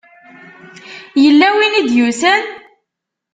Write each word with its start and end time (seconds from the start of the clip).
Yella 1.23 1.47
win 1.55 1.79
i 1.79 1.81
d-yusan? 1.87 2.43